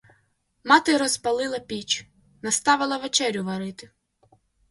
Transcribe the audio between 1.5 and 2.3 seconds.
піч,